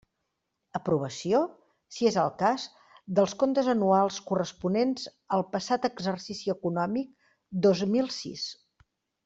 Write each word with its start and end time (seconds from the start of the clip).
Aprovació, 0.77 1.41
si 1.97 2.07
és 2.11 2.17
el 2.21 2.31
cas, 2.39 2.65
dels 3.19 3.35
comptes 3.43 3.69
anuals 3.75 4.19
corresponents 4.31 5.05
al 5.39 5.47
passat 5.53 5.87
exercici 5.93 6.55
econòmic, 6.57 7.13
dos 7.69 7.85
mil 7.95 8.11
sis. 8.21 8.49